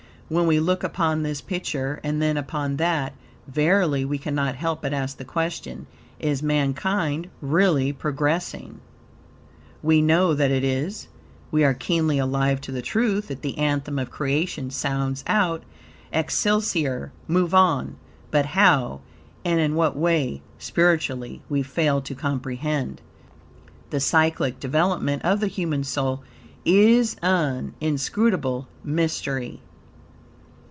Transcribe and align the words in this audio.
When 0.33 0.47
we 0.47 0.61
look 0.61 0.81
upon 0.81 1.23
this 1.23 1.41
picture 1.41 1.99
and 2.05 2.21
then 2.21 2.37
upon 2.37 2.77
that, 2.77 3.11
verily 3.49 4.05
we 4.05 4.17
cannot 4.17 4.55
help 4.55 4.81
but 4.81 4.93
ask 4.93 5.17
the 5.17 5.25
question, 5.25 5.87
is 6.21 6.41
mankind 6.41 7.29
really 7.41 7.91
progressing? 7.91 8.79
We 9.83 10.01
know 10.01 10.33
that 10.33 10.49
it 10.49 10.63
is; 10.63 11.09
we 11.51 11.65
are 11.65 11.73
keenly 11.73 12.17
alive 12.17 12.61
to 12.61 12.71
the 12.71 12.81
truth 12.81 13.27
that 13.27 13.41
the 13.41 13.57
Anthem 13.57 13.99
of 13.99 14.09
Creation 14.09 14.69
sounds 14.69 15.25
out 15.27 15.63
"Excelsior" 16.13 17.11
"move 17.27 17.53
on," 17.53 17.97
but 18.31 18.45
how, 18.45 19.01
and 19.43 19.59
in 19.59 19.75
what 19.75 19.97
way 19.97 20.41
(SPIRITUALLY) 20.59 21.41
we 21.49 21.61
fail 21.61 21.99
to 22.03 22.15
comprehend. 22.15 23.01
The 23.89 23.99
cyclic 23.99 24.61
development 24.61 25.25
of 25.25 25.41
the 25.41 25.47
human 25.47 25.83
soul 25.83 26.23
is 26.63 27.17
an 27.21 27.73
inscrutable 27.81 28.69
mystery. 28.81 29.59